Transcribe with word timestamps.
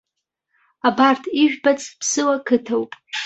Абарҭ 0.87 1.23
ижәбац 1.43 1.81
ԥсыуа 1.99 2.35
қыҭауп! 2.45 2.91